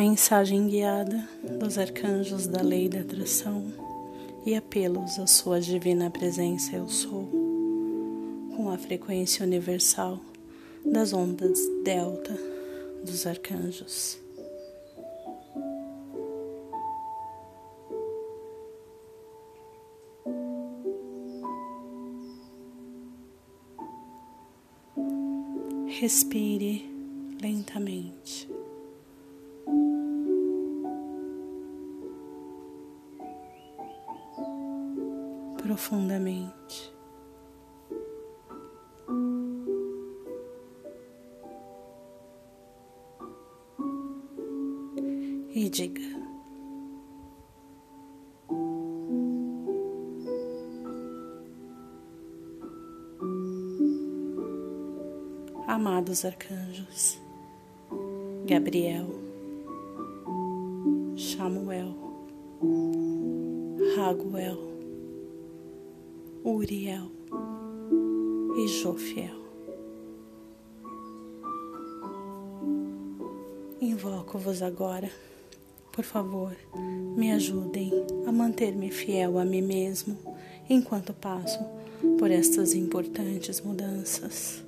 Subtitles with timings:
[0.00, 1.28] Mensagem guiada
[1.58, 3.70] dos arcanjos da lei da atração
[4.46, 7.28] e apelos à sua divina presença eu sou,
[8.56, 10.18] com a frequência universal
[10.86, 12.34] das ondas delta
[13.04, 14.18] dos arcanjos.
[26.00, 26.90] Respire
[27.42, 28.48] lentamente.
[35.80, 36.92] Profundamente.
[45.54, 46.02] E diga.
[55.66, 57.18] amados arcanjos,
[58.44, 59.06] Gabriel,
[61.16, 61.94] Samuel,
[63.96, 64.69] Raguel,
[66.42, 67.10] Uriel
[68.56, 69.38] e Jofiel.
[73.78, 75.10] Invoco-vos agora,
[75.92, 76.56] por favor,
[77.14, 77.92] me ajudem
[78.26, 80.16] a manter-me fiel a mim mesmo
[80.68, 81.58] enquanto passo
[82.18, 84.64] por estas importantes mudanças.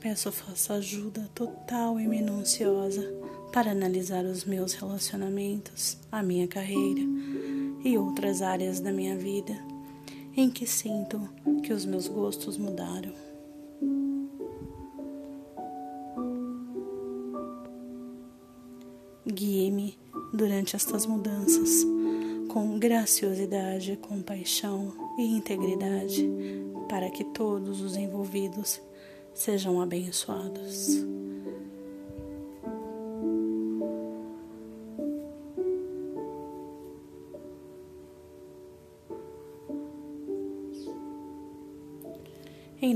[0.00, 3.06] Peço vossa ajuda total e minuciosa
[3.52, 7.02] para analisar os meus relacionamentos, a minha carreira
[7.84, 9.56] e outras áreas da minha vida
[10.36, 11.20] em que sinto
[11.62, 13.12] que os meus gostos mudaram.
[19.26, 19.98] Guie-me
[20.32, 21.84] durante estas mudanças
[22.48, 26.28] com graciosidade, compaixão e integridade
[26.88, 28.80] para que todos os envolvidos
[29.32, 31.04] sejam abençoados.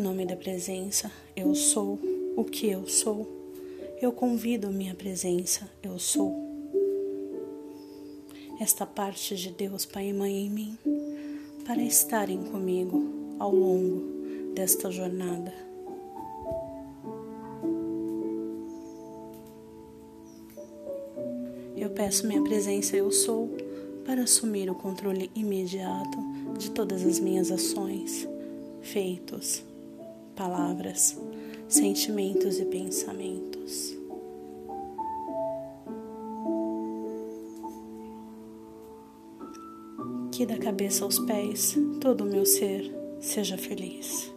[0.04, 1.98] Nome da presença, eu sou
[2.36, 3.26] o que eu sou.
[4.02, 6.30] Eu convido minha presença, eu sou.
[8.60, 10.78] Esta parte de Deus, Pai e Mãe em mim,
[11.64, 13.02] para estarem comigo
[13.38, 15.54] ao longo desta jornada.
[21.74, 23.48] Eu peço minha presença, eu sou,
[24.04, 26.18] para assumir o controle imediato
[26.58, 28.28] de todas as minhas ações,
[28.82, 29.64] feitos,
[30.34, 31.18] palavras,
[31.68, 33.96] sentimentos e pensamentos.
[40.32, 44.34] Que da cabeça aos pés todo o meu ser seja feliz.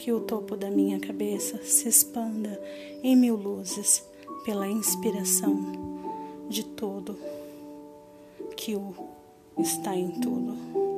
[0.00, 2.58] que o topo da minha cabeça se expanda
[3.02, 4.02] em mil luzes
[4.46, 7.18] pela inspiração de todo
[8.56, 8.94] que o
[9.58, 10.89] está em tudo.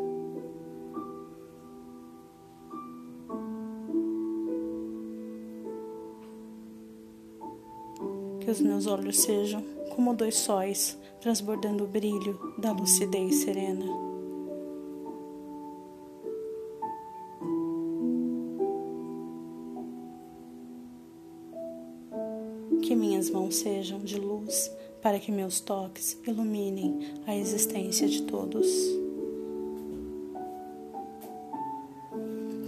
[8.42, 9.62] Que os meus olhos sejam
[9.94, 13.86] como dois sóis transbordando o brilho da lucidez serena.
[22.82, 24.68] Que minhas mãos sejam de luz
[25.00, 28.66] para que meus toques iluminem a existência de todos.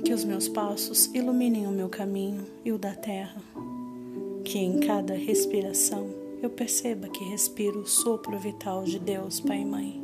[0.05, 3.43] Que os meus passos iluminem o meu caminho e o da terra.
[4.45, 6.07] Que em cada respiração
[6.43, 10.01] eu perceba que respiro o sopro vital de Deus, Pai e Mãe.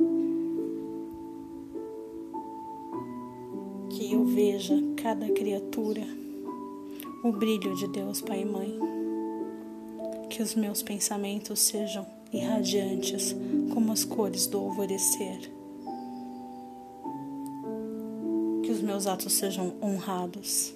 [3.90, 6.06] Que eu veja cada criatura
[7.22, 8.90] o brilho de Deus, Pai e Mãe
[10.30, 13.34] que os meus pensamentos sejam irradiantes
[13.74, 15.52] como as cores do alvorecer.
[18.62, 20.72] Que os meus atos sejam honrados.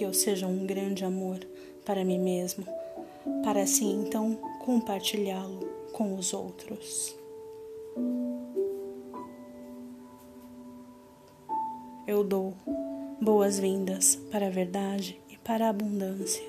[0.00, 1.38] Que eu seja um grande amor
[1.84, 2.64] para mim mesmo,
[3.44, 5.60] para assim então compartilhá-lo
[5.92, 7.14] com os outros.
[12.06, 12.54] Eu dou
[13.20, 16.48] boas-vindas para a verdade e para a abundância.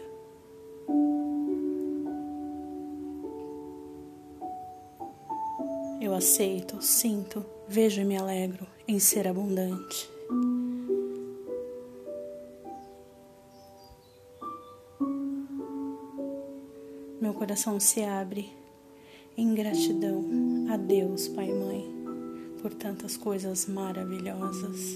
[5.99, 10.09] Eu aceito, sinto, vejo e me alegro em ser abundante.
[17.51, 18.49] coração se abre
[19.37, 20.23] em gratidão
[20.69, 21.85] a Deus, Pai e Mãe,
[22.61, 24.95] por tantas coisas maravilhosas.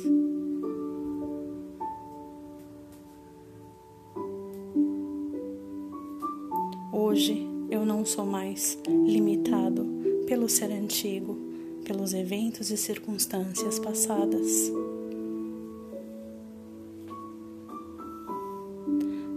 [6.93, 9.85] Hoje eu não sou mais limitado
[10.25, 11.37] pelo ser antigo,
[11.83, 14.71] pelos eventos e circunstâncias passadas.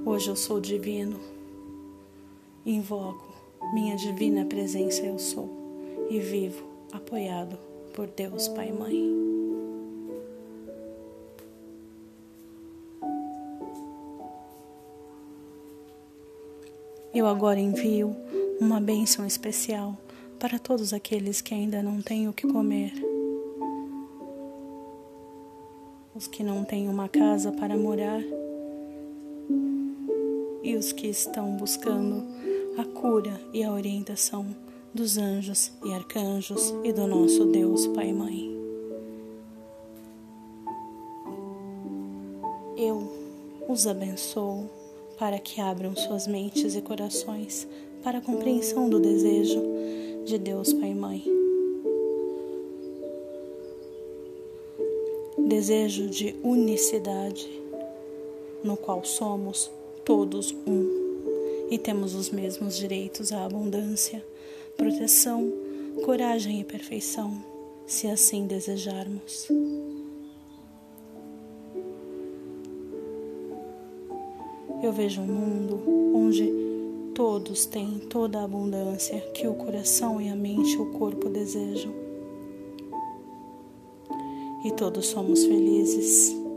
[0.07, 1.38] Hoje eu sou divino
[2.69, 3.25] Invoco
[3.73, 5.49] minha divina presença eu sou
[6.11, 6.63] e vivo
[6.93, 7.59] apoiado
[7.95, 8.95] por Deus Pai e Mãe.
[17.15, 18.15] Eu agora envio
[18.61, 19.97] uma bênção especial
[20.39, 22.93] para todos aqueles que ainda não têm o que comer,
[26.15, 28.21] os que não têm uma casa para morar
[30.63, 32.27] e os que estão buscando
[32.79, 34.55] a cura e a orientação
[34.95, 38.57] dos anjos e arcanjos e do nosso Deus Pai e Mãe.
[42.77, 43.03] Eu
[43.69, 44.71] os abençoo
[45.19, 47.67] para que abram suas mentes e corações
[48.05, 49.61] para a compreensão do desejo
[50.25, 51.25] de Deus Pai e Mãe.
[55.49, 57.49] Desejo de unicidade,
[58.63, 59.69] no qual somos
[60.05, 61.08] todos um
[61.71, 64.25] e temos os mesmos direitos à abundância,
[64.77, 65.53] proteção,
[66.05, 67.43] coragem e perfeição,
[67.87, 69.49] se assim desejarmos.
[74.83, 75.83] Eu vejo um mundo
[76.15, 76.51] onde
[77.15, 81.93] todos têm toda a abundância que o coração e a mente e o corpo desejam.
[84.65, 86.48] E todos somos felizes.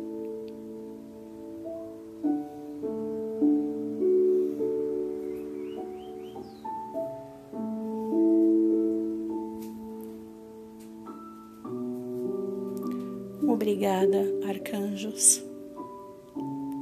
[13.62, 14.18] Obrigada,
[14.50, 15.40] arcanjos.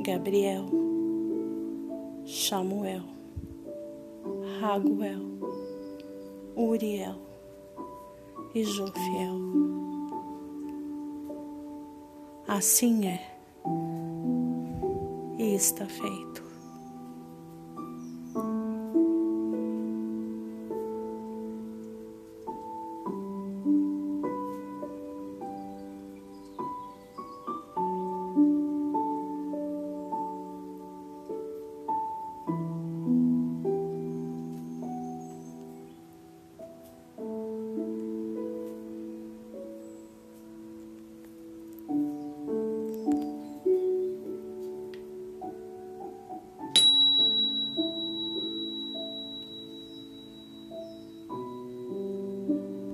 [0.01, 0.65] Gabriel,
[2.25, 3.03] Samuel,
[4.61, 5.19] Raguel,
[6.55, 7.15] Uriel.
[8.55, 9.35] E Jofiel.
[12.47, 13.29] Assim é.
[15.37, 16.48] E está feito.